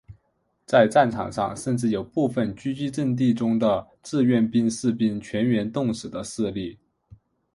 [0.65, 6.79] 在战场上甚至有部分阻击阵地中的志愿兵士兵全员冻死的事例。